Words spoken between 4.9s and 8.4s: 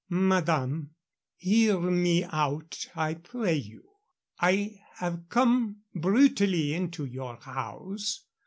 have come brutally into your house.